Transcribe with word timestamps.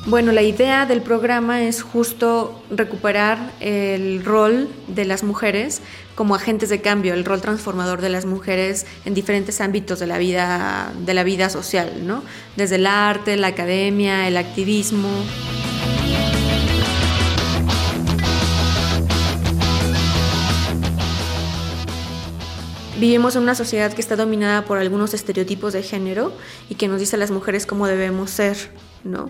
Bueno, 0.10 0.32
la 0.32 0.42
idea 0.42 0.88
del 0.88 1.04
programa 1.04 1.62
es 1.62 1.84
justo 1.84 2.64
recuperar 2.72 3.52
el 3.60 4.26
rol 4.26 4.68
de 4.88 5.06
las 5.06 5.22
mujeres 5.22 5.84
como 6.16 6.34
agentes 6.34 6.70
de 6.70 6.82
cambio, 6.82 7.14
el 7.14 7.24
rol 7.24 7.42
transformador 7.42 8.02
de 8.02 8.10
las 8.10 8.26
mujeres 8.26 8.88
en 9.06 9.14
diferentes 9.14 9.62
ámbitos 9.62 10.00
de 10.00 10.08
la 10.08 10.18
vida, 10.18 10.92
de 11.06 11.14
la 11.14 11.24
vida 11.24 11.52
social, 11.52 12.08
¿no? 12.08 12.24
Desde 12.56 12.78
el 12.78 12.88
arte, 12.88 13.38
la 13.38 13.50
academia, 13.50 14.28
el 14.28 14.38
activismo. 14.38 15.12
Vivimos 23.00 23.36
en 23.36 23.44
una 23.44 23.54
sociedad 23.54 23.94
que 23.94 24.02
está 24.02 24.16
dominada 24.16 24.66
por 24.66 24.80
algunos 24.80 25.14
estereotipos 25.14 25.74
de 25.74 25.84
género 25.84 26.34
y 26.68 26.76
que 26.76 26.88
nos 26.88 27.00
dice 27.00 27.16
a 27.16 27.20
las 27.20 27.30
mujeres 27.30 27.68
cómo 27.68 27.86
debemos 27.86 28.32
ser, 28.32 28.58
¿no? 29.04 29.30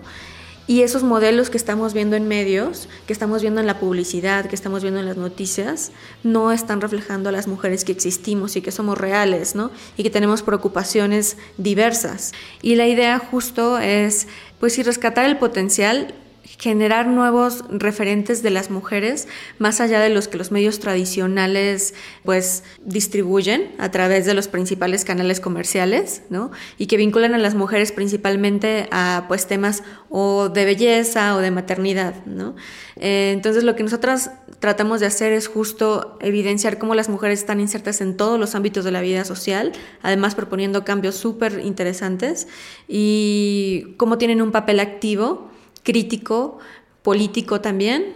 Y 0.70 0.82
esos 0.82 1.02
modelos 1.02 1.50
que 1.50 1.56
estamos 1.56 1.94
viendo 1.94 2.14
en 2.14 2.28
medios, 2.28 2.88
que 3.08 3.12
estamos 3.12 3.42
viendo 3.42 3.60
en 3.60 3.66
la 3.66 3.80
publicidad, 3.80 4.46
que 4.46 4.54
estamos 4.54 4.82
viendo 4.82 5.00
en 5.00 5.06
las 5.06 5.16
noticias, 5.16 5.90
no 6.22 6.52
están 6.52 6.80
reflejando 6.80 7.28
a 7.28 7.32
las 7.32 7.48
mujeres 7.48 7.84
que 7.84 7.90
existimos 7.90 8.54
y 8.54 8.62
que 8.62 8.70
somos 8.70 8.96
reales, 8.96 9.56
¿no? 9.56 9.72
Y 9.96 10.04
que 10.04 10.10
tenemos 10.10 10.42
preocupaciones 10.42 11.38
diversas. 11.56 12.30
Y 12.62 12.76
la 12.76 12.86
idea 12.86 13.18
justo 13.18 13.80
es, 13.80 14.28
pues, 14.60 14.74
sí, 14.74 14.84
rescatar 14.84 15.24
el 15.24 15.38
potencial 15.38 16.14
generar 16.60 17.06
nuevos 17.06 17.64
referentes 17.70 18.42
de 18.42 18.50
las 18.50 18.70
mujeres 18.70 19.28
más 19.58 19.80
allá 19.80 19.98
de 19.98 20.10
los 20.10 20.28
que 20.28 20.36
los 20.36 20.52
medios 20.52 20.78
tradicionales 20.78 21.94
pues 22.22 22.64
distribuyen 22.84 23.74
a 23.78 23.90
través 23.90 24.26
de 24.26 24.34
los 24.34 24.46
principales 24.46 25.06
canales 25.06 25.40
comerciales, 25.40 26.22
¿no? 26.28 26.50
Y 26.76 26.86
que 26.86 26.98
vinculan 26.98 27.32
a 27.32 27.38
las 27.38 27.54
mujeres 27.54 27.92
principalmente 27.92 28.88
a 28.90 29.24
pues 29.26 29.46
temas 29.46 29.82
o 30.10 30.50
de 30.50 30.66
belleza 30.66 31.34
o 31.34 31.38
de 31.38 31.50
maternidad, 31.50 32.26
¿no? 32.26 32.54
Eh, 32.96 33.30
entonces 33.32 33.64
lo 33.64 33.74
que 33.74 33.82
nosotras 33.82 34.30
tratamos 34.58 35.00
de 35.00 35.06
hacer 35.06 35.32
es 35.32 35.48
justo 35.48 36.18
evidenciar 36.20 36.76
cómo 36.76 36.94
las 36.94 37.08
mujeres 37.08 37.38
están 37.38 37.60
insertas 37.60 38.02
en 38.02 38.18
todos 38.18 38.38
los 38.38 38.54
ámbitos 38.54 38.84
de 38.84 38.90
la 38.90 39.00
vida 39.00 39.24
social, 39.24 39.72
además 40.02 40.34
proponiendo 40.34 40.84
cambios 40.84 41.14
súper 41.14 41.60
interesantes 41.64 42.48
y 42.86 43.94
cómo 43.96 44.18
tienen 44.18 44.42
un 44.42 44.52
papel 44.52 44.78
activo 44.78 45.49
crítico, 45.82 46.58
político 47.02 47.60
también, 47.60 48.14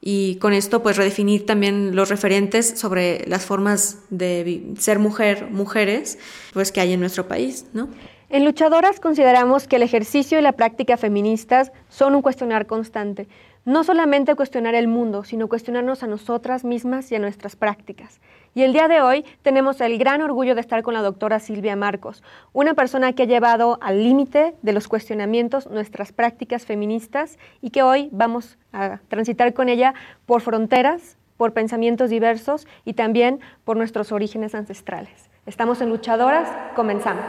y 0.00 0.36
con 0.36 0.52
esto 0.52 0.82
pues 0.82 0.96
redefinir 0.96 1.44
también 1.44 1.94
los 1.94 2.08
referentes 2.08 2.78
sobre 2.78 3.24
las 3.26 3.44
formas 3.44 3.98
de 4.08 4.72
ser 4.78 4.98
mujer, 4.98 5.48
mujeres, 5.50 6.18
pues 6.52 6.72
que 6.72 6.80
hay 6.80 6.92
en 6.92 7.00
nuestro 7.00 7.28
país, 7.28 7.66
¿no? 7.74 7.90
En 8.32 8.44
Luchadoras 8.44 9.00
consideramos 9.00 9.66
que 9.66 9.74
el 9.74 9.82
ejercicio 9.82 10.38
y 10.38 10.42
la 10.42 10.52
práctica 10.52 10.96
feministas 10.96 11.72
son 11.88 12.14
un 12.14 12.22
cuestionar 12.22 12.68
constante. 12.68 13.26
No 13.64 13.82
solamente 13.82 14.36
cuestionar 14.36 14.76
el 14.76 14.86
mundo, 14.86 15.24
sino 15.24 15.48
cuestionarnos 15.48 16.04
a 16.04 16.06
nosotras 16.06 16.62
mismas 16.62 17.10
y 17.10 17.16
a 17.16 17.18
nuestras 17.18 17.56
prácticas. 17.56 18.20
Y 18.54 18.62
el 18.62 18.72
día 18.72 18.86
de 18.86 19.00
hoy 19.00 19.24
tenemos 19.42 19.80
el 19.80 19.98
gran 19.98 20.22
orgullo 20.22 20.54
de 20.54 20.60
estar 20.60 20.84
con 20.84 20.94
la 20.94 21.02
doctora 21.02 21.40
Silvia 21.40 21.74
Marcos, 21.74 22.22
una 22.52 22.74
persona 22.74 23.12
que 23.14 23.24
ha 23.24 23.26
llevado 23.26 23.78
al 23.82 24.04
límite 24.04 24.54
de 24.62 24.72
los 24.72 24.86
cuestionamientos 24.86 25.68
nuestras 25.68 26.12
prácticas 26.12 26.64
feministas 26.64 27.36
y 27.60 27.70
que 27.70 27.82
hoy 27.82 28.10
vamos 28.12 28.58
a 28.72 29.00
transitar 29.08 29.54
con 29.54 29.68
ella 29.68 29.92
por 30.24 30.40
fronteras, 30.40 31.18
por 31.36 31.52
pensamientos 31.52 32.10
diversos 32.10 32.68
y 32.84 32.94
también 32.94 33.40
por 33.64 33.76
nuestros 33.76 34.12
orígenes 34.12 34.54
ancestrales. 34.54 35.30
Estamos 35.46 35.80
en 35.80 35.88
Luchadoras, 35.88 36.48
comenzamos. 36.76 37.24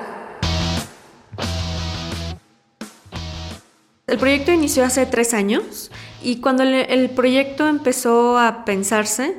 El 4.12 4.18
proyecto 4.18 4.52
inició 4.52 4.84
hace 4.84 5.06
tres 5.06 5.34
años 5.34 5.90
y 6.22 6.42
cuando 6.42 6.64
el, 6.64 7.10
proyecto 7.12 7.70
empezó 7.70 8.38
a 8.38 8.66
pensarse, 8.66 9.38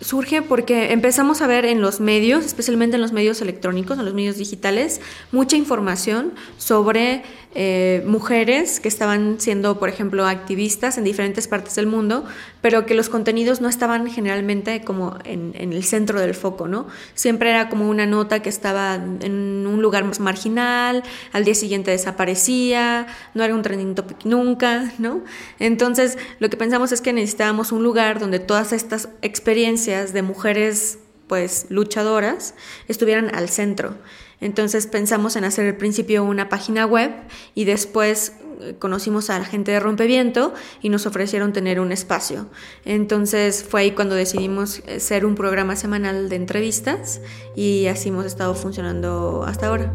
surge 0.00 0.42
porque 0.42 0.92
empezamos 0.92 1.42
a 1.42 1.46
ver 1.46 1.64
en 1.64 1.80
los 1.80 2.00
medios, 2.00 2.44
especialmente 2.44 2.96
en 2.96 3.02
los 3.02 3.12
medios 3.12 3.40
electrónicos, 3.40 4.00
en 4.00 4.04
los 4.04 4.12
medios 4.12 4.36
digitales, 4.36 5.00
mucha 5.30 5.56
información 5.56 6.32
sobre 6.58 7.22
eh, 7.52 8.04
mujeres 8.06 8.78
que 8.78 8.86
estaban 8.86 9.40
siendo, 9.40 9.80
por 9.80 9.88
ejemplo, 9.88 10.24
activistas 10.24 10.98
en 10.98 11.04
diferentes 11.04 11.48
partes 11.48 11.74
del 11.74 11.88
mundo, 11.88 12.24
pero 12.60 12.86
que 12.86 12.94
los 12.94 13.08
contenidos 13.08 13.60
no 13.60 13.68
estaban 13.68 14.08
generalmente 14.08 14.82
como 14.84 15.18
en, 15.24 15.52
el 15.54 15.82
centro 15.82 16.20
del 16.20 16.34
foco, 16.34 16.68
¿no? 16.68 16.86
Siempre 17.14 17.50
era 17.50 17.68
como 17.68 17.90
una 17.90 18.06
nota 18.06 18.40
que 18.40 18.48
estaba 18.48 18.94
en 18.94 19.66
un 19.66 19.82
lugar 19.82 20.04
más 20.04 20.20
marginal, 20.20 21.02
al 21.32 21.44
día 21.44 21.56
siguiente 21.56 21.90
desaparecía, 21.90 23.08
no 23.34 23.42
era 23.42 23.52
un 23.52 23.62
trending 23.62 23.96
topic 23.96 24.24
nunca, 24.24 24.92
¿no? 24.98 25.22
Entonces, 25.58 26.18
lo 26.38 26.50
que 26.50 26.56
pensamos 26.56 26.92
es 26.92 27.00
que 27.00 27.12
necesitábamos 27.12 27.72
un 27.72 27.82
lugar 27.82 28.20
donde 28.20 28.38
todas 28.38 28.72
estas 28.72 29.08
experiencias 29.22 30.12
de 30.12 30.22
mujeres, 30.22 31.00
pues, 31.26 31.66
luchadoras, 31.68 32.54
estuvieran 32.86 33.34
al 33.34 33.48
centro. 33.48 33.96
Entonces 34.40 34.86
pensamos 34.86 35.36
en 35.36 35.44
hacer 35.44 35.66
al 35.66 35.76
principio 35.76 36.24
una 36.24 36.48
página 36.48 36.86
web 36.86 37.12
y 37.54 37.64
después 37.64 38.32
eh, 38.60 38.74
conocimos 38.78 39.30
a 39.30 39.38
la 39.38 39.44
gente 39.44 39.72
de 39.72 39.80
Rompeviento 39.80 40.54
y 40.82 40.88
nos 40.88 41.06
ofrecieron 41.06 41.52
tener 41.52 41.80
un 41.80 41.92
espacio. 41.92 42.48
Entonces 42.84 43.64
fue 43.64 43.82
ahí 43.82 43.90
cuando 43.92 44.14
decidimos 44.14 44.82
eh, 44.86 45.00
ser 45.00 45.24
un 45.24 45.34
programa 45.34 45.76
semanal 45.76 46.28
de 46.28 46.36
entrevistas 46.36 47.20
y 47.56 47.86
así 47.86 48.08
hemos 48.08 48.26
estado 48.26 48.54
funcionando 48.54 49.44
hasta 49.46 49.68
ahora. 49.68 49.92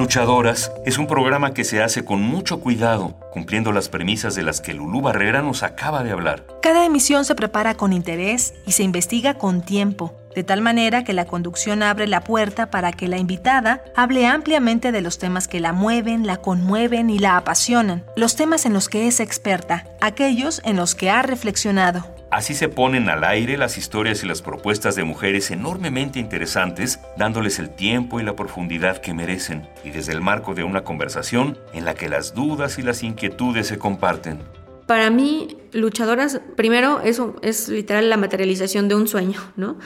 Luchadoras 0.00 0.72
es 0.86 0.96
un 0.96 1.06
programa 1.06 1.52
que 1.52 1.62
se 1.62 1.82
hace 1.82 2.06
con 2.06 2.22
mucho 2.22 2.60
cuidado, 2.60 3.18
cumpliendo 3.32 3.70
las 3.70 3.90
premisas 3.90 4.34
de 4.34 4.42
las 4.42 4.62
que 4.62 4.72
Lulú 4.72 5.02
Barrera 5.02 5.42
nos 5.42 5.62
acaba 5.62 6.02
de 6.02 6.10
hablar. 6.10 6.46
Cada 6.62 6.86
emisión 6.86 7.26
se 7.26 7.34
prepara 7.34 7.74
con 7.74 7.92
interés 7.92 8.54
y 8.66 8.72
se 8.72 8.82
investiga 8.82 9.34
con 9.34 9.60
tiempo, 9.60 10.14
de 10.34 10.42
tal 10.42 10.62
manera 10.62 11.04
que 11.04 11.12
la 11.12 11.26
conducción 11.26 11.82
abre 11.82 12.06
la 12.06 12.24
puerta 12.24 12.70
para 12.70 12.92
que 12.92 13.08
la 13.08 13.18
invitada 13.18 13.84
hable 13.94 14.26
ampliamente 14.26 14.90
de 14.90 15.02
los 15.02 15.18
temas 15.18 15.48
que 15.48 15.60
la 15.60 15.74
mueven, 15.74 16.26
la 16.26 16.38
conmueven 16.38 17.10
y 17.10 17.18
la 17.18 17.36
apasionan, 17.36 18.02
los 18.16 18.36
temas 18.36 18.64
en 18.64 18.72
los 18.72 18.88
que 18.88 19.06
es 19.06 19.20
experta, 19.20 19.84
aquellos 20.00 20.62
en 20.64 20.76
los 20.76 20.94
que 20.94 21.10
ha 21.10 21.20
reflexionado. 21.20 22.06
Así 22.30 22.54
se 22.54 22.68
ponen 22.68 23.08
al 23.08 23.24
aire 23.24 23.58
las 23.58 23.76
historias 23.76 24.22
y 24.22 24.26
las 24.28 24.40
propuestas 24.40 24.94
de 24.94 25.02
mujeres 25.02 25.50
enormemente 25.50 26.20
interesantes, 26.20 27.00
dándoles 27.16 27.58
el 27.58 27.70
tiempo 27.70 28.20
y 28.20 28.22
la 28.22 28.36
profundidad 28.36 28.98
que 28.98 29.12
merecen, 29.12 29.68
y 29.82 29.90
desde 29.90 30.12
el 30.12 30.20
marco 30.20 30.54
de 30.54 30.62
una 30.62 30.84
conversación 30.84 31.58
en 31.72 31.84
la 31.84 31.94
que 31.94 32.08
las 32.08 32.32
dudas 32.32 32.78
y 32.78 32.82
las 32.82 33.02
inquietudes 33.02 33.66
se 33.66 33.78
comparten. 33.78 34.38
Para 34.86 35.10
mí, 35.10 35.56
luchadoras, 35.72 36.40
primero, 36.56 37.00
es, 37.00 37.20
es 37.42 37.68
literal 37.68 38.08
la 38.08 38.16
materialización 38.16 38.86
de 38.86 38.94
un 38.94 39.08
sueño, 39.08 39.40
¿no? 39.56 39.76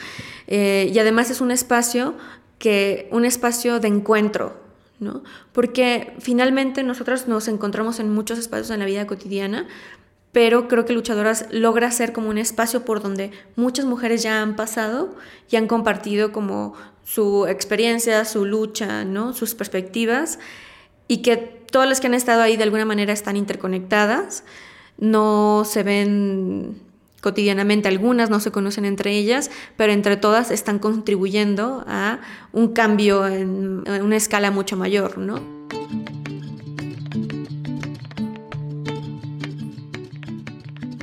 Eh, 0.45 0.91
y 0.93 0.99
además 0.99 1.31
es 1.31 1.41
un 1.41 1.49
espacio 1.49 2.15
que, 2.59 3.07
un 3.11 3.25
espacio 3.25 3.79
de 3.79 3.87
encuentro, 3.87 4.55
¿no? 4.99 5.23
Porque 5.51 6.13
finalmente 6.19 6.83
nosotros 6.83 7.27
nos 7.27 7.47
encontramos 7.47 7.99
en 7.99 8.13
muchos 8.13 8.37
espacios 8.37 8.69
en 8.69 8.79
la 8.79 8.85
vida 8.85 9.07
cotidiana, 9.07 9.67
pero 10.35 10.67
creo 10.67 10.83
que 10.83 10.91
Luchadoras 10.91 11.45
logra 11.49 11.89
ser 11.91 12.11
como 12.11 12.29
un 12.29 12.37
espacio 12.37 12.83
por 12.83 13.01
donde 13.01 13.31
muchas 13.55 13.85
mujeres 13.85 14.21
ya 14.21 14.41
han 14.41 14.57
pasado 14.57 15.15
y 15.49 15.55
han 15.55 15.65
compartido 15.65 16.33
como 16.33 16.73
su 17.05 17.47
experiencia, 17.47 18.25
su 18.25 18.43
lucha, 18.43 19.05
¿no? 19.05 19.31
sus 19.31 19.55
perspectivas 19.55 20.37
y 21.07 21.21
que 21.21 21.37
todas 21.37 21.87
las 21.87 22.01
que 22.01 22.07
han 22.07 22.13
estado 22.13 22.41
ahí 22.41 22.57
de 22.57 22.63
alguna 22.63 22.83
manera 22.83 23.13
están 23.13 23.37
interconectadas, 23.37 24.43
no 24.97 25.63
se 25.65 25.83
ven 25.83 26.81
cotidianamente, 27.21 27.87
algunas 27.87 28.29
no 28.29 28.41
se 28.41 28.51
conocen 28.51 28.83
entre 28.83 29.17
ellas, 29.17 29.49
pero 29.77 29.93
entre 29.93 30.17
todas 30.17 30.51
están 30.51 30.79
contribuyendo 30.79 31.85
a 31.87 32.19
un 32.51 32.73
cambio 32.73 33.25
en, 33.25 33.83
en 33.85 34.01
una 34.01 34.17
escala 34.17 34.51
mucho 34.51 34.75
mayor, 34.75 35.17
¿no? 35.17 35.39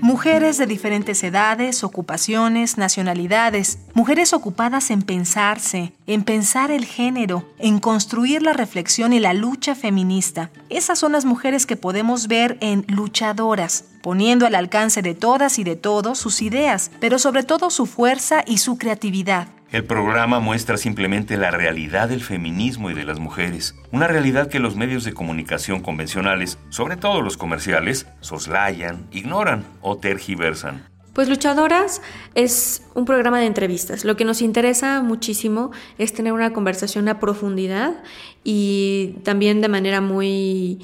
Mujeres 0.02 0.58
de 0.58 0.66
diferentes 0.66 1.22
edades, 1.22 1.84
ocupaciones, 1.84 2.76
nacionalidades, 2.76 3.78
mujeres 3.94 4.32
ocupadas 4.32 4.90
en 4.90 5.02
pensarse, 5.02 5.93
en 6.08 6.25
pensar 6.25 6.72
el 6.72 6.87
género, 6.87 7.49
en 7.60 7.78
construir 7.78 8.43
la 8.43 8.52
reflexión 8.52 9.12
y 9.12 9.20
la 9.20 9.32
lucha 9.32 9.76
feminista. 9.76 10.50
Esas 10.70 10.99
son 10.99 11.12
las 11.12 11.25
mujeres 11.25 11.66
que 11.66 11.76
podemos 11.76 12.26
ver 12.26 12.58
en 12.60 12.84
Luchadoras, 12.88 13.84
poniendo 14.02 14.44
al 14.44 14.56
alcance 14.56 15.02
de 15.02 15.14
todas 15.14 15.60
y 15.60 15.62
de 15.62 15.76
todos 15.76 16.19
sus 16.19 16.43
ideas, 16.43 16.90
pero 16.99 17.20
sobre 17.20 17.44
todo 17.44 17.70
su 17.70 17.87
fuerza 17.87 18.43
y 18.44 18.58
su 18.58 18.78
creatividad. 18.78 19.46
El 19.73 19.85
programa 19.85 20.39
muestra 20.39 20.77
simplemente 20.77 21.39
la 21.39 21.51
realidad 21.51 22.11
del 22.11 22.23
feminismo 22.23 22.91
y 22.91 22.95
de 22.95 23.05
las 23.05 23.19
mujeres, 23.19 23.75
una 23.91 24.07
realidad 24.07 24.49
que 24.49 24.59
los 24.59 24.77
medios 24.77 25.03
de 25.03 25.15
comunicación 25.15 25.81
convencionales, 25.81 26.59
sobre 26.69 26.99
todo 26.99 27.23
los 27.23 27.39
comerciales, 27.39 28.07
soslayan, 28.21 29.07
ignoran 29.13 29.65
o 29.81 29.97
tergiversan. 29.97 30.87
Pues 31.15 31.31
Luchadoras 31.31 32.03
es 32.35 32.83
un 32.95 33.07
programa 33.07 33.41
de 33.41 33.47
entrevistas. 33.47 34.05
Lo 34.05 34.15
que 34.15 34.27
nos 34.27 34.43
interesa 34.43 35.01
muchísimo 35.01 35.71
es 35.97 36.13
tener 36.13 36.35
una 36.35 36.53
conversación 36.53 37.09
a 37.09 37.19
profundidad 37.19 37.95
y 38.45 39.15
también 39.25 39.63
de 39.63 39.69
manera 39.69 40.03
muy 40.03 40.81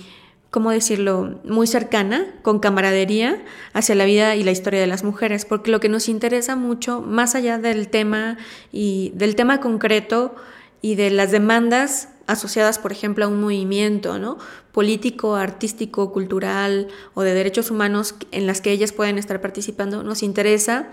¿cómo 0.50 0.70
decirlo?, 0.70 1.40
muy 1.44 1.66
cercana, 1.66 2.26
con 2.42 2.58
camaradería 2.58 3.42
hacia 3.72 3.94
la 3.94 4.04
vida 4.04 4.36
y 4.36 4.44
la 4.44 4.50
historia 4.50 4.80
de 4.80 4.86
las 4.86 5.04
mujeres, 5.04 5.44
porque 5.44 5.70
lo 5.70 5.80
que 5.80 5.88
nos 5.88 6.08
interesa 6.08 6.56
mucho, 6.56 7.02
más 7.02 7.34
allá 7.34 7.58
del 7.58 7.88
tema 7.88 8.38
y 8.72 9.12
del 9.14 9.36
tema 9.36 9.60
concreto 9.60 10.34
y 10.80 10.94
de 10.94 11.10
las 11.10 11.30
demandas 11.30 12.08
asociadas, 12.26 12.78
por 12.78 12.92
ejemplo, 12.92 13.24
a 13.24 13.28
un 13.28 13.40
movimiento 13.40 14.18
¿no? 14.18 14.38
político, 14.72 15.34
artístico, 15.34 16.12
cultural 16.12 16.88
o 17.14 17.22
de 17.22 17.34
derechos 17.34 17.70
humanos 17.70 18.14
en 18.30 18.46
las 18.46 18.60
que 18.60 18.70
ellas 18.70 18.92
pueden 18.92 19.18
estar 19.18 19.40
participando, 19.40 20.02
nos 20.02 20.22
interesa 20.22 20.88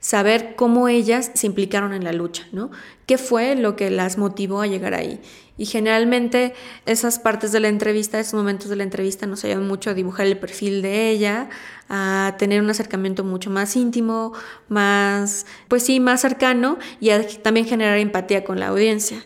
saber 0.00 0.54
cómo 0.56 0.88
ellas 0.88 1.30
se 1.34 1.46
implicaron 1.46 1.92
en 1.92 2.04
la 2.04 2.12
lucha, 2.12 2.46
¿no? 2.52 2.70
¿Qué 3.06 3.18
fue 3.18 3.56
lo 3.56 3.74
que 3.74 3.90
las 3.90 4.18
motivó 4.18 4.60
a 4.60 4.66
llegar 4.66 4.94
ahí? 4.94 5.20
Y 5.56 5.66
generalmente 5.66 6.54
esas 6.86 7.18
partes 7.18 7.50
de 7.50 7.58
la 7.58 7.68
entrevista, 7.68 8.20
esos 8.20 8.34
momentos 8.34 8.68
de 8.68 8.76
la 8.76 8.84
entrevista 8.84 9.26
nos 9.26 9.44
ayudan 9.44 9.66
mucho 9.66 9.90
a 9.90 9.94
dibujar 9.94 10.26
el 10.26 10.38
perfil 10.38 10.82
de 10.82 11.10
ella, 11.10 11.48
a 11.88 12.36
tener 12.38 12.62
un 12.62 12.70
acercamiento 12.70 13.24
mucho 13.24 13.50
más 13.50 13.74
íntimo, 13.74 14.32
más, 14.68 15.46
pues 15.66 15.82
sí, 15.82 15.98
más 15.98 16.20
cercano 16.20 16.78
y 17.00 17.10
a 17.10 17.26
también 17.42 17.66
generar 17.66 17.98
empatía 17.98 18.44
con 18.44 18.60
la 18.60 18.68
audiencia. 18.68 19.24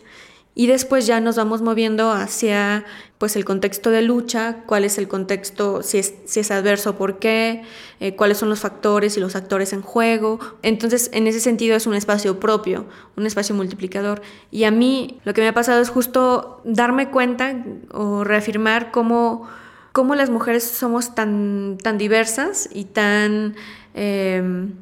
Y 0.55 0.67
después 0.67 1.07
ya 1.07 1.19
nos 1.19 1.35
vamos 1.35 1.63
moviendo 1.63 2.11
hacia 2.11 2.85
pues 3.17 3.35
el 3.35 3.43
contexto 3.43 3.89
de 3.89 4.03
lucha, 4.03 4.57
cuál 4.67 4.83
es 4.83 4.99
el 4.99 5.07
contexto, 5.07 5.81
si 5.81 5.97
es, 5.97 6.13
si 6.25 6.41
es 6.41 6.51
adverso, 6.51 6.95
por 6.95 7.17
qué, 7.17 7.63
eh, 7.99 8.15
cuáles 8.15 8.37
son 8.37 8.49
los 8.49 8.59
factores 8.59 9.17
y 9.17 9.19
los 9.19 9.35
actores 9.35 9.73
en 9.73 9.81
juego. 9.81 10.39
Entonces, 10.61 11.09
en 11.13 11.25
ese 11.25 11.39
sentido 11.39 11.75
es 11.75 11.87
un 11.87 11.95
espacio 11.95 12.39
propio, 12.39 12.85
un 13.15 13.25
espacio 13.25 13.55
multiplicador. 13.55 14.21
Y 14.51 14.65
a 14.65 14.71
mí 14.71 15.19
lo 15.23 15.33
que 15.33 15.41
me 15.41 15.47
ha 15.47 15.53
pasado 15.53 15.81
es 15.81 15.89
justo 15.89 16.61
darme 16.65 17.09
cuenta 17.09 17.55
o 17.91 18.23
reafirmar 18.23 18.91
cómo, 18.91 19.47
cómo 19.91 20.13
las 20.13 20.29
mujeres 20.29 20.63
somos 20.63 21.15
tan, 21.15 21.79
tan 21.81 21.97
diversas 21.97 22.69
y 22.71 22.85
tan 22.85 23.55
em, 23.95 24.73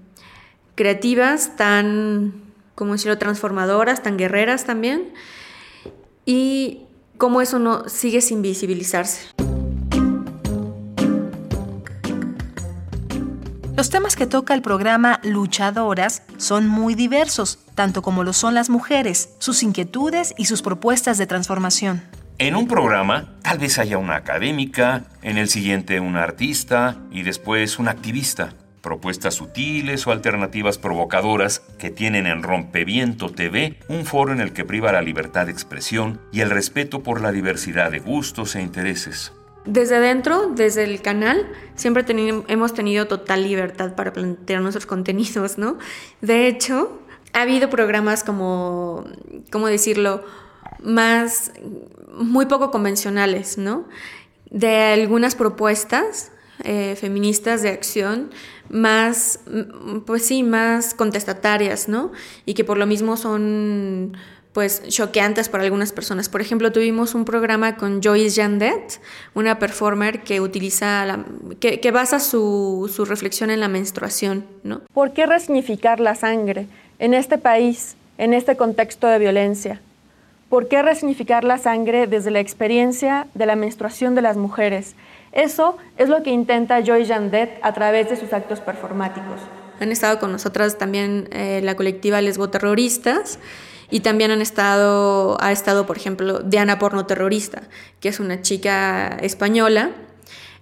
creativas, 0.75 1.55
tan, 1.55 2.33
como 2.75 2.93
decirlo, 2.93 3.17
transformadoras, 3.17 4.03
tan 4.03 4.17
guerreras 4.17 4.65
también 4.65 5.13
y 6.25 6.81
cómo 7.17 7.41
eso 7.41 7.59
no 7.59 7.87
sigue 7.87 8.21
sin 8.21 8.41
visibilizarse. 8.41 9.27
Los 13.75 13.89
temas 13.89 14.15
que 14.15 14.27
toca 14.27 14.53
el 14.53 14.61
programa 14.61 15.19
Luchadoras 15.23 16.23
son 16.37 16.67
muy 16.67 16.93
diversos, 16.93 17.59
tanto 17.73 18.03
como 18.03 18.23
lo 18.23 18.31
son 18.31 18.53
las 18.53 18.69
mujeres, 18.69 19.33
sus 19.39 19.63
inquietudes 19.63 20.35
y 20.37 20.45
sus 20.45 20.61
propuestas 20.61 21.17
de 21.17 21.25
transformación. 21.25 22.03
En 22.37 22.55
un 22.55 22.67
programa 22.67 23.37
tal 23.41 23.57
vez 23.59 23.79
haya 23.79 23.97
una 23.97 24.15
académica, 24.15 25.05
en 25.21 25.37
el 25.37 25.49
siguiente 25.49 25.99
una 25.99 26.23
artista 26.23 26.97
y 27.11 27.23
después 27.23 27.79
un 27.79 27.87
activista 27.87 28.53
propuestas 28.81 29.35
sutiles 29.35 30.05
o 30.07 30.11
alternativas 30.11 30.77
provocadoras 30.77 31.61
que 31.77 31.89
tienen 31.89 32.25
en 32.25 32.43
Rompeviento 32.43 33.29
TV 33.29 33.77
un 33.87 34.05
foro 34.05 34.33
en 34.33 34.41
el 34.41 34.53
que 34.53 34.65
priva 34.65 34.91
la 34.91 35.01
libertad 35.01 35.45
de 35.45 35.51
expresión 35.51 36.19
y 36.31 36.41
el 36.41 36.49
respeto 36.49 37.03
por 37.03 37.21
la 37.21 37.31
diversidad 37.31 37.91
de 37.91 37.99
gustos 37.99 38.55
e 38.55 38.61
intereses. 38.61 39.31
Desde 39.65 39.99
dentro, 39.99 40.47
desde 40.47 40.83
el 40.83 41.01
canal, 41.01 41.47
siempre 41.75 42.03
hemos 42.47 42.73
tenido 42.73 43.07
total 43.07 43.43
libertad 43.43 43.93
para 43.93 44.11
plantear 44.11 44.61
nuestros 44.61 44.87
contenidos, 44.87 45.59
¿no? 45.59 45.77
De 46.21 46.47
hecho, 46.47 46.99
ha 47.33 47.41
habido 47.41 47.69
programas 47.69 48.23
como, 48.23 49.05
¿cómo 49.51 49.67
decirlo?, 49.67 50.23
más, 50.81 51.51
muy 52.11 52.47
poco 52.47 52.71
convencionales, 52.71 53.59
¿no? 53.59 53.85
De 54.49 54.93
algunas 54.93 55.35
propuestas 55.35 56.31
eh, 56.63 56.95
feministas 56.95 57.61
de 57.61 57.69
acción 57.69 58.31
más, 58.69 59.39
mm, 59.45 59.99
pues 59.99 60.25
sí, 60.25 60.43
más 60.43 60.93
contestatarias, 60.93 61.87
¿no? 61.87 62.11
Y 62.45 62.53
que 62.53 62.63
por 62.63 62.77
lo 62.77 62.85
mismo 62.85 63.17
son 63.17 64.17
pues 64.53 64.83
choqueantes 64.87 65.47
para 65.47 65.63
algunas 65.63 65.93
personas. 65.93 66.27
Por 66.27 66.41
ejemplo, 66.41 66.71
tuvimos 66.71 67.15
un 67.15 67.23
programa 67.23 67.77
con 67.77 68.01
Joyce 68.01 68.41
Jandet, 68.41 68.99
una 69.33 69.59
performer 69.59 70.23
que 70.23 70.41
utiliza, 70.41 71.05
la, 71.05 71.25
que, 71.59 71.79
que, 71.79 71.91
basa 71.91 72.19
su, 72.19 72.91
su, 72.93 73.05
reflexión 73.05 73.49
en 73.49 73.61
la 73.61 73.69
menstruación, 73.69 74.45
¿no? 74.63 74.81
¿Por 74.93 75.13
qué 75.13 75.25
resignificar 75.25 75.99
la 76.01 76.15
sangre 76.15 76.67
en 76.99 77.13
este 77.13 77.37
país, 77.37 77.95
en 78.17 78.33
este 78.33 78.57
contexto 78.57 79.07
de 79.07 79.19
violencia? 79.19 79.79
¿Por 80.49 80.67
qué 80.67 80.81
resignificar 80.81 81.45
la 81.45 81.57
sangre 81.57 82.07
desde 82.07 82.29
la 82.29 82.41
experiencia 82.41 83.27
de 83.33 83.45
la 83.45 83.55
menstruación 83.55 84.15
de 84.15 84.21
las 84.21 84.35
mujeres? 84.35 84.95
Eso 85.31 85.77
es 85.97 86.09
lo 86.09 86.23
que 86.23 86.31
intenta 86.31 86.81
Joy 86.83 87.05
Jandet 87.05 87.59
a 87.61 87.73
través 87.73 88.09
de 88.09 88.17
sus 88.17 88.33
actos 88.33 88.59
performáticos. 88.59 89.39
Han 89.79 89.91
estado 89.91 90.19
con 90.19 90.31
nosotras 90.31 90.77
también 90.77 91.27
eh, 91.31 91.61
la 91.63 91.75
colectiva 91.75 92.21
Lesbo 92.21 92.49
Terroristas 92.49 93.39
y 93.89 94.01
también 94.01 94.31
han 94.31 94.41
estado, 94.41 95.37
ha 95.41 95.51
estado, 95.51 95.85
por 95.85 95.97
ejemplo, 95.97 96.39
Diana 96.39 96.79
Porno 96.79 97.05
Terrorista, 97.05 97.63
que 97.99 98.09
es 98.09 98.19
una 98.19 98.41
chica 98.41 99.17
española, 99.21 99.91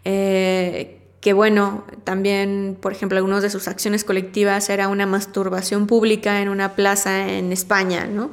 eh, 0.05 0.99
que 1.19 1.33
bueno, 1.33 1.83
también, 2.05 2.77
por 2.79 2.91
ejemplo, 2.91 3.17
algunas 3.17 3.43
de 3.43 3.49
sus 3.49 3.67
acciones 3.67 4.03
colectivas 4.03 4.69
era 4.69 4.87
una 4.87 5.05
masturbación 5.05 5.85
pública 5.85 6.41
en 6.41 6.47
una 6.49 6.75
plaza 6.75 7.27
en 7.27 7.51
España, 7.51 8.05
¿no? 8.05 8.31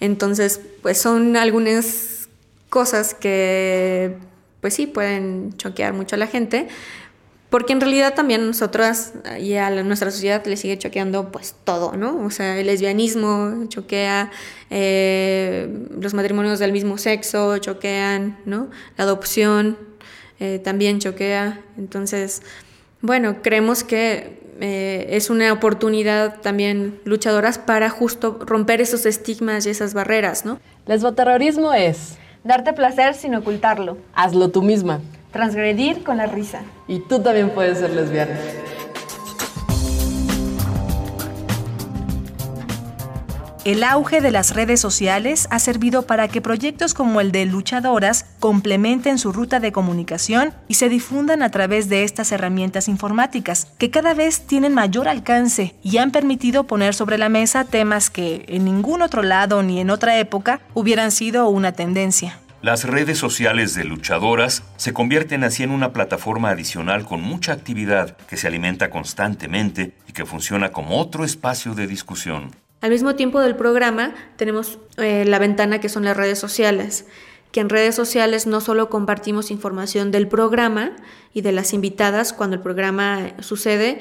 Entonces, 0.00 0.60
pues 0.82 0.98
son 0.98 1.36
algunas 1.36 2.28
cosas 2.68 3.14
que, 3.14 4.18
pues 4.60 4.74
sí, 4.74 4.86
pueden 4.86 5.56
choquear 5.56 5.92
mucho 5.92 6.16
a 6.16 6.18
la 6.18 6.26
gente, 6.26 6.68
porque 7.50 7.72
en 7.72 7.80
realidad 7.80 8.14
también 8.14 8.46
nosotras 8.46 9.14
y 9.40 9.54
a 9.54 9.70
nuestra 9.82 10.10
sociedad 10.10 10.44
le 10.46 10.56
sigue 10.56 10.78
choqueando 10.78 11.30
pues 11.30 11.54
todo, 11.64 11.96
¿no? 11.96 12.24
O 12.24 12.30
sea, 12.30 12.58
el 12.58 12.66
lesbianismo 12.66 13.66
choquea, 13.68 14.30
eh, 14.70 15.68
los 16.00 16.12
matrimonios 16.12 16.58
del 16.58 16.72
mismo 16.72 16.98
sexo 16.98 17.58
choquean, 17.58 18.38
¿no? 18.44 18.68
La 18.96 19.04
adopción 19.04 19.78
eh, 20.40 20.58
también 20.58 20.98
choquea. 20.98 21.62
Entonces, 21.78 22.42
bueno, 23.00 23.42
creemos 23.42 23.84
que 23.84 24.40
eh, 24.60 25.06
es 25.10 25.30
una 25.30 25.52
oportunidad 25.52 26.40
también 26.40 27.00
luchadoras 27.04 27.58
para 27.58 27.90
justo 27.90 28.38
romper 28.44 28.80
esos 28.80 29.06
estigmas 29.06 29.66
y 29.66 29.70
esas 29.70 29.94
barreras, 29.94 30.44
¿no? 30.44 30.60
Lesboterrorismo 30.86 31.72
es... 31.72 32.18
Darte 32.46 32.72
placer 32.72 33.14
sin 33.14 33.34
ocultarlo. 33.34 33.98
Hazlo 34.14 34.50
tú 34.50 34.62
misma. 34.62 35.00
Transgredir 35.32 36.04
con 36.04 36.16
la 36.16 36.26
risa. 36.26 36.60
Y 36.86 37.00
tú 37.00 37.20
también 37.20 37.50
puedes 37.50 37.78
ser 37.78 37.90
lesbiana. 37.90 38.36
El 43.66 43.82
auge 43.82 44.20
de 44.20 44.30
las 44.30 44.54
redes 44.54 44.78
sociales 44.78 45.48
ha 45.50 45.58
servido 45.58 46.06
para 46.06 46.28
que 46.28 46.40
proyectos 46.40 46.94
como 46.94 47.20
el 47.20 47.32
de 47.32 47.46
Luchadoras 47.46 48.24
complementen 48.38 49.18
su 49.18 49.32
ruta 49.32 49.58
de 49.58 49.72
comunicación 49.72 50.54
y 50.68 50.74
se 50.74 50.88
difundan 50.88 51.42
a 51.42 51.50
través 51.50 51.88
de 51.88 52.04
estas 52.04 52.30
herramientas 52.30 52.86
informáticas, 52.86 53.66
que 53.76 53.90
cada 53.90 54.14
vez 54.14 54.46
tienen 54.46 54.72
mayor 54.72 55.08
alcance 55.08 55.74
y 55.82 55.98
han 55.98 56.12
permitido 56.12 56.68
poner 56.68 56.94
sobre 56.94 57.18
la 57.18 57.28
mesa 57.28 57.64
temas 57.64 58.08
que 58.08 58.44
en 58.46 58.64
ningún 58.66 59.02
otro 59.02 59.24
lado 59.24 59.64
ni 59.64 59.80
en 59.80 59.90
otra 59.90 60.16
época 60.20 60.60
hubieran 60.72 61.10
sido 61.10 61.48
una 61.48 61.72
tendencia. 61.72 62.38
Las 62.62 62.84
redes 62.84 63.18
sociales 63.18 63.74
de 63.74 63.82
luchadoras 63.82 64.62
se 64.76 64.92
convierten 64.92 65.42
así 65.42 65.64
en 65.64 65.72
una 65.72 65.92
plataforma 65.92 66.50
adicional 66.50 67.04
con 67.04 67.20
mucha 67.20 67.54
actividad 67.54 68.16
que 68.28 68.36
se 68.36 68.46
alimenta 68.46 68.90
constantemente 68.90 69.92
y 70.06 70.12
que 70.12 70.24
funciona 70.24 70.70
como 70.70 71.00
otro 71.00 71.24
espacio 71.24 71.74
de 71.74 71.88
discusión. 71.88 72.52
Al 72.80 72.90
mismo 72.90 73.14
tiempo 73.14 73.40
del 73.40 73.56
programa 73.56 74.14
tenemos 74.36 74.78
eh, 74.98 75.24
la 75.24 75.38
ventana 75.38 75.80
que 75.80 75.88
son 75.88 76.04
las 76.04 76.16
redes 76.16 76.38
sociales, 76.38 77.06
que 77.52 77.60
en 77.60 77.68
redes 77.68 77.94
sociales 77.94 78.46
no 78.46 78.60
solo 78.60 78.90
compartimos 78.90 79.50
información 79.50 80.10
del 80.10 80.28
programa 80.28 80.94
y 81.32 81.40
de 81.40 81.52
las 81.52 81.72
invitadas 81.72 82.32
cuando 82.32 82.56
el 82.56 82.62
programa 82.62 83.32
sucede, 83.40 83.98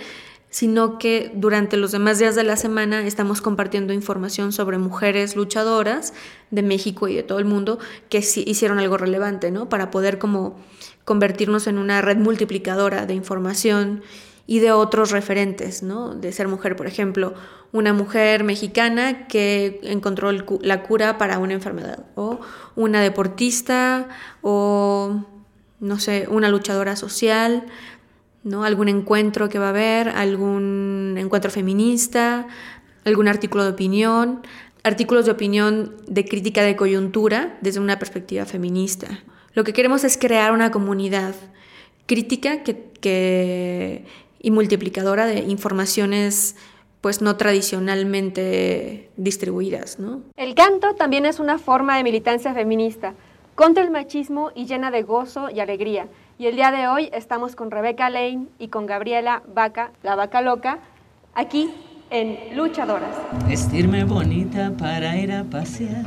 sino 0.50 1.00
que 1.00 1.32
durante 1.34 1.76
los 1.76 1.92
demás 1.92 2.18
días 2.20 2.36
de 2.36 2.44
la 2.44 2.56
semana 2.56 3.06
estamos 3.06 3.42
compartiendo 3.42 3.92
información 3.92 4.54
sobre 4.54 4.78
mujeres 4.78 5.36
luchadoras 5.36 6.14
de 6.50 6.64
México 6.64 7.08
y 7.08 7.16
de 7.16 7.24
todo 7.24 7.40
el 7.40 7.46
mundo 7.46 7.78
que 8.10 8.20
hicieron 8.20 8.80
algo 8.80 8.98
relevante, 8.98 9.52
¿no? 9.52 9.68
Para 9.68 9.92
poder 9.92 10.18
como 10.18 10.58
convertirnos 11.04 11.68
en 11.68 11.78
una 11.78 12.02
red 12.02 12.18
multiplicadora 12.18 13.06
de 13.06 13.16
información 13.16 14.02
y 14.48 14.60
de 14.60 14.72
otros 14.72 15.12
referentes, 15.12 15.82
¿no? 15.82 16.14
De 16.14 16.32
ser 16.32 16.48
mujer, 16.48 16.76
por 16.76 16.88
ejemplo, 16.88 17.34
una 17.72 17.94
mujer 17.94 18.44
mexicana 18.44 19.28
que 19.28 19.80
encontró 19.84 20.32
la 20.32 20.84
cura 20.84 21.18
para 21.18 21.40
una 21.40 21.54
enfermedad, 21.54 22.06
o 22.16 22.40
una 22.76 23.02
deportista, 23.02 24.08
o 24.42 25.26
no 25.80 26.00
sé, 26.00 26.28
una 26.30 26.50
luchadora 26.50 26.96
social, 26.96 27.66
¿no? 28.44 28.64
Algún 28.64 28.88
encuentro 28.88 29.50
que 29.50 29.60
va 29.60 29.68
a 29.68 29.70
haber, 29.70 30.10
algún 30.10 31.16
encuentro 31.18 31.50
feminista, 31.50 32.48
algún 33.04 33.28
artículo 33.28 33.64
de 33.64 33.72
opinión, 33.72 34.42
artículos 34.84 35.26
de 35.26 35.32
opinión 35.32 35.96
de 36.08 36.26
crítica 36.26 36.62
de 36.62 36.76
coyuntura 36.76 37.58
desde 37.62 37.80
una 37.80 37.98
perspectiva 37.98 38.46
feminista. 38.46 39.08
Lo 39.54 39.64
que 39.64 39.74
queremos 39.74 40.04
es 40.04 40.18
crear 40.18 40.52
una 40.52 40.70
comunidad 40.70 41.34
crítica 42.06 42.62
que, 42.62 42.92
que 43.02 44.06
y 44.40 44.52
multiplicadora 44.52 45.26
de 45.26 45.40
informaciones 45.40 46.56
pues 47.06 47.22
no 47.22 47.36
tradicionalmente 47.38 49.12
distribuidas. 49.16 50.00
¿no? 50.00 50.22
El 50.38 50.56
canto 50.56 50.96
también 50.96 51.28
es 51.28 51.40
una 51.40 51.60
forma 51.60 51.98
de 51.98 52.04
militancia 52.04 52.52
feminista, 52.56 53.14
contra 53.54 53.84
el 53.84 53.92
machismo 53.92 54.50
y 54.56 54.66
llena 54.66 54.90
de 54.90 55.04
gozo 55.04 55.52
y 55.52 55.60
alegría. 55.60 56.08
Y 56.40 56.48
el 56.48 56.56
día 56.56 56.72
de 56.72 56.88
hoy 56.88 57.12
estamos 57.14 57.56
con 57.56 57.70
Rebeca 57.70 58.10
Lane 58.10 58.48
y 58.58 58.70
con 58.70 58.88
Gabriela 58.88 59.44
Vaca, 59.54 59.92
la 60.02 60.16
vaca 60.16 60.42
loca, 60.42 60.80
aquí 61.36 61.70
en 62.10 62.58
Luchadoras. 62.58 63.16
Vestirme 63.48 64.04
bonita 64.04 64.74
para 64.76 65.16
ir 65.16 65.32
a 65.32 65.44
pasear, 65.44 66.06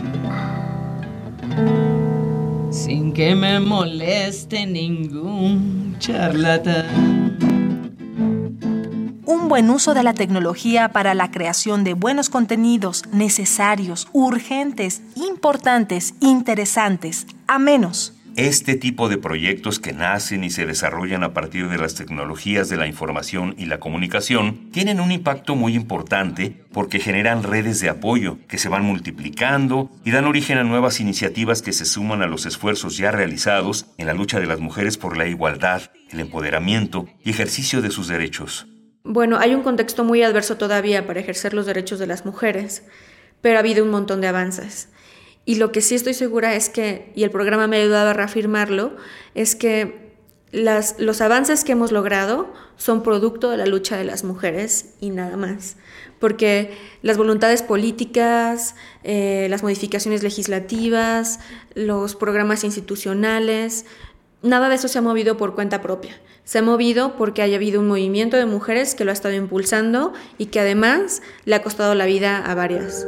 sin 2.71 3.13
que 3.13 3.37
me 3.37 3.61
moleste 3.61 4.67
ningún 4.67 5.97
charlatán 6.01 7.58
buen 9.49 9.71
uso 9.71 9.95
de 9.95 10.03
la 10.03 10.13
tecnología 10.13 10.91
para 10.91 11.15
la 11.15 11.31
creación 11.31 11.83
de 11.83 11.95
buenos 11.95 12.29
contenidos 12.29 13.05
necesarios, 13.13 14.07
urgentes, 14.13 15.01
importantes, 15.17 16.15
interesantes, 16.21 17.27
a 17.47 17.59
menos. 17.59 18.13
Este 18.37 18.77
tipo 18.77 19.09
de 19.09 19.17
proyectos 19.17 19.81
que 19.81 19.93
nacen 19.93 20.45
y 20.45 20.51
se 20.51 20.67
desarrollan 20.67 21.25
a 21.25 21.33
partir 21.33 21.69
de 21.69 21.79
las 21.79 21.95
tecnologías 21.95 22.69
de 22.69 22.77
la 22.77 22.87
información 22.87 23.55
y 23.59 23.67
la 23.67 23.81
comunicación 23.81 24.71
tienen 24.71 25.01
un 25.01 25.11
impacto 25.11 25.57
muy 25.57 25.75
importante 25.75 26.55
porque 26.71 27.01
generan 27.01 27.43
redes 27.43 27.81
de 27.81 27.89
apoyo 27.89 28.39
que 28.47 28.59
se 28.59 28.69
van 28.69 28.85
multiplicando 28.85 29.91
y 30.05 30.13
dan 30.13 30.27
origen 30.27 30.59
a 30.59 30.63
nuevas 30.63 31.01
iniciativas 31.01 31.63
que 31.63 31.73
se 31.73 31.87
suman 31.87 32.23
a 32.23 32.29
los 32.29 32.47
esfuerzos 32.47 32.97
ya 32.97 33.11
realizados 33.11 33.87
en 33.97 34.07
la 34.07 34.15
lucha 34.15 34.39
de 34.39 34.47
las 34.47 34.61
mujeres 34.61 34.99
por 34.99 35.17
la 35.17 35.27
igualdad, 35.27 35.91
el 36.11 36.21
empoderamiento 36.21 37.07
y 37.25 37.31
ejercicio 37.31 37.83
de 37.83 37.91
sus 37.91 38.07
derechos. 38.07 38.69
Bueno, 39.11 39.39
hay 39.39 39.55
un 39.55 39.63
contexto 39.63 40.05
muy 40.05 40.23
adverso 40.23 40.59
todavía 40.59 41.07
para 41.07 41.21
ejercer 41.21 41.55
los 41.55 41.65
derechos 41.65 41.99
de 41.99 42.07
las 42.07 42.27
mujeres, 42.27 42.83
pero 43.41 43.57
ha 43.57 43.61
habido 43.61 43.83
un 43.83 43.91
montón 43.91 44.21
de 44.21 44.27
avances. 44.27 44.91
Y 45.47 45.55
lo 45.55 45.73
que 45.73 45.81
sí 45.81 45.95
estoy 45.95 46.13
segura 46.13 46.55
es 46.55 46.69
que, 46.69 47.11
y 47.15 47.25
el 47.25 47.31
programa 47.31 47.67
me 47.67 47.79
ha 47.79 47.81
ayudado 47.81 48.11
a 48.11 48.13
reafirmarlo, 48.13 48.97
es 49.35 49.57
que 49.57 50.13
los 50.53 51.21
avances 51.23 51.65
que 51.65 51.73
hemos 51.73 51.91
logrado 51.91 52.53
son 52.77 53.03
producto 53.03 53.49
de 53.49 53.57
la 53.57 53.65
lucha 53.65 53.97
de 53.97 54.05
las 54.05 54.25
mujeres 54.25 54.95
y 55.01 55.09
nada 55.09 55.39
más. 55.39 55.77
Porque 56.19 56.77
las 57.01 57.17
voluntades 57.17 57.63
políticas, 57.63 58.75
eh, 59.05 59.47
las 59.49 59.63
modificaciones 59.63 60.23
legislativas, 60.23 61.41
los 61.75 62.15
programas 62.15 62.63
institucionales, 62.63 63.87
nada 64.43 64.69
de 64.69 64.77
eso 64.77 64.89
se 64.89 64.99
ha 64.99 65.03
movido 65.03 65.37
por 65.37 65.55
cuenta 65.55 65.81
propia. 65.83 66.19
Se 66.45 66.59
ha 66.59 66.63
movido 66.63 67.17
porque 67.17 67.43
haya 67.43 67.57
habido 67.57 67.81
un 67.81 67.89
movimiento 67.89 68.37
de 68.37 68.47
mujeres 68.47 68.95
que 68.95 69.05
lo 69.05 69.11
ha 69.11 69.15
estado 69.15 69.35
impulsando 69.35 70.13
y 70.39 70.47
que 70.47 70.61
además 70.61 71.23
le 71.45 71.55
ha 71.55 71.63
costado 71.63 71.95
la 71.95 72.07
vida 72.07 72.39
a 72.39 72.55
varias. 72.55 73.07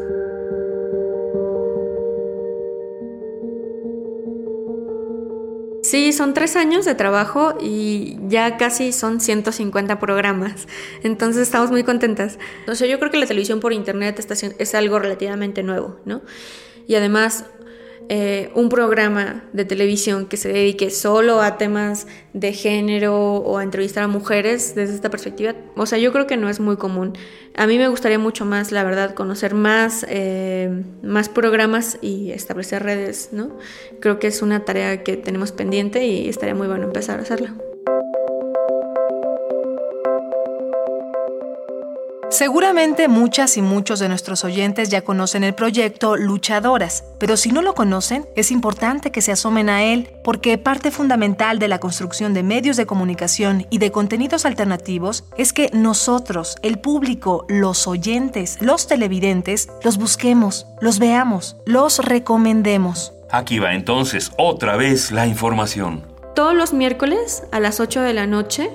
Sí, 5.83 6.13
son 6.13 6.35
tres 6.35 6.55
años 6.55 6.85
de 6.85 6.95
trabajo 6.95 7.55
y 7.61 8.19
ya 8.29 8.57
casi 8.59 8.93
son 8.93 9.21
150 9.21 9.99
programas. 9.99 10.69
Entonces 11.03 11.43
estamos 11.43 11.71
muy 11.71 11.83
contentas. 11.83 12.39
O 12.69 12.75
yo 12.85 12.99
creo 12.99 13.11
que 13.11 13.19
la 13.19 13.27
televisión 13.27 13.59
por 13.59 13.73
internet 13.73 14.25
es 14.59 14.75
algo 14.75 14.99
relativamente 14.99 15.63
nuevo, 15.65 15.97
¿no? 16.05 16.21
Y 16.87 16.95
además 16.95 17.47
eh, 18.12 18.50
un 18.57 18.69
programa 18.69 19.45
de 19.52 19.64
televisión 19.64 20.26
que 20.26 20.37
se 20.37 20.49
dedique 20.49 20.90
solo 20.90 21.43
a 21.43 21.59
temas 21.59 22.09
de 22.33 22.52
género 22.52 23.37
o 23.37 23.57
a 23.57 23.62
entrevistar 23.62 24.02
a 24.02 24.09
mujeres 24.09 24.75
desde 24.75 24.97
esta 24.97 25.11
perspectiva, 25.11 25.55
o 25.76 25.87
sea, 25.87 25.97
yo 25.97 26.11
creo 26.11 26.26
que 26.26 26.37
no 26.37 26.49
es 26.49 26.59
muy 26.59 26.76
común. 26.76 27.17
A 27.55 27.69
mí 27.69 27.79
me 27.79 27.87
gustaría 27.87 28.19
mucho 28.19 28.45
más, 28.45 28.73
la 28.73 28.83
verdad, 28.83 29.14
conocer 29.14 29.55
más, 29.55 30.05
eh, 30.09 30.83
más 31.05 31.29
programas 31.29 31.99
y 32.02 32.33
establecer 32.33 32.83
redes, 32.83 33.29
¿no? 33.31 33.57
Creo 34.00 34.19
que 34.19 34.26
es 34.26 34.43
una 34.43 34.64
tarea 34.64 35.05
que 35.05 35.17
tenemos 35.17 35.52
pendiente 35.52 36.05
y 36.05 36.29
estaría 36.29 36.57
muy 36.57 36.67
bueno 36.67 36.87
empezar 36.87 37.21
a 37.21 37.23
hacerla. 37.23 37.55
Seguramente 42.31 43.09
muchas 43.09 43.57
y 43.57 43.63
muchos 43.63 43.99
de 43.99 44.09
nuestros 44.09 44.45
oyentes 44.45 44.89
ya 44.89 45.03
conocen 45.03 45.43
el 45.43 45.53
proyecto 45.53 46.17
Luchadoras, 46.17 47.03
pero 47.19 47.37
si 47.37 47.51
no 47.51 47.61
lo 47.61 47.75
conocen, 47.75 48.25
es 48.37 48.53
importante 48.53 49.11
que 49.11 49.21
se 49.21 49.33
asomen 49.33 49.69
a 49.69 49.83
él 49.83 50.13
porque 50.23 50.57
parte 50.57 50.93
fundamental 50.93 51.59
de 51.59 51.67
la 51.67 51.81
construcción 51.81 52.33
de 52.33 52.45
medios 52.45 52.77
de 52.77 52.87
comunicación 52.87 53.67
y 53.69 53.79
de 53.79 53.91
contenidos 53.91 54.47
alternativos 54.47 55.25
es 55.37 55.53
que 55.53 55.71
nosotros, 55.73 56.57
el 56.63 56.79
público, 56.79 57.47
los 57.49 57.89
oyentes, 57.89 58.59
los 58.61 58.87
televidentes, 58.87 59.69
los 59.83 59.99
busquemos, 59.99 60.69
los 60.81 61.01
veamos, 61.01 61.57
los 61.67 61.99
recomendemos. 61.99 63.13
Aquí 63.29 63.59
va 63.59 63.75
entonces 63.75 64.31
otra 64.39 64.77
vez 64.77 65.11
la 65.11 65.27
información. 65.27 66.07
Todos 66.37 66.55
los 66.55 66.73
miércoles 66.73 67.43
a 67.51 67.59
las 67.59 67.81
8 67.81 68.03
de 68.03 68.15
la 68.15 68.27
noche 68.29 68.71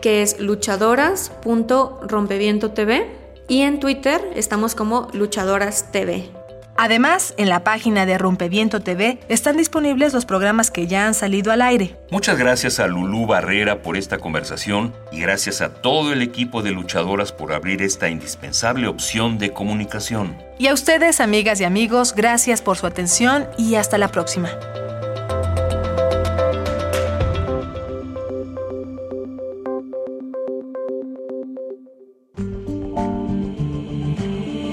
que 0.02 0.21
es 0.21 0.38
luchadoras.rompevientotv. 0.38 3.07
Y 3.49 3.62
en 3.62 3.80
Twitter 3.80 4.21
estamos 4.35 4.75
como 4.75 5.09
Luchadoras 5.14 5.90
TV. 5.92 6.39
Además, 6.82 7.34
en 7.37 7.50
la 7.50 7.62
página 7.62 8.06
de 8.06 8.16
Rompeviento 8.16 8.80
TV 8.80 9.18
están 9.28 9.58
disponibles 9.58 10.14
los 10.14 10.25
programas 10.25 10.70
que 10.70 10.87
ya 10.87 11.06
han 11.06 11.12
salido 11.12 11.52
al 11.52 11.60
aire. 11.60 11.94
Muchas 12.10 12.38
gracias 12.38 12.80
a 12.80 12.87
Lulú 12.87 13.26
Barrera 13.26 13.82
por 13.82 13.99
esta 13.99 14.16
conversación 14.16 14.94
y 15.12 15.20
gracias 15.20 15.60
a 15.60 15.75
todo 15.75 16.14
el 16.14 16.22
equipo 16.22 16.62
de 16.62 16.70
luchadoras 16.70 17.32
por 17.32 17.52
abrir 17.52 17.82
esta 17.82 18.08
indispensable 18.08 18.87
opción 18.87 19.37
de 19.37 19.52
comunicación. 19.52 20.38
Y 20.58 20.68
a 20.68 20.72
ustedes, 20.72 21.20
amigas 21.20 21.60
y 21.60 21.64
amigos, 21.64 22.14
gracias 22.14 22.62
por 22.62 22.78
su 22.78 22.87
atención 22.87 23.46
y 23.58 23.75
hasta 23.75 23.99
la 23.99 24.08
próxima. 24.08 24.49